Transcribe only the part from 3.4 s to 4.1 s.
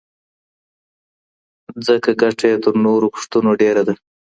ډېره ده.